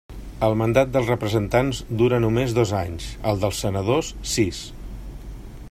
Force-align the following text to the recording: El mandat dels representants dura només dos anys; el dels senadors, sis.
El 0.45 0.55
mandat 0.61 0.93
dels 0.93 1.09
representants 1.11 1.81
dura 1.99 2.19
només 2.23 2.57
dos 2.59 2.73
anys; 2.79 3.11
el 3.33 3.45
dels 3.45 3.61
senadors, 3.67 4.11
sis. 4.37 4.63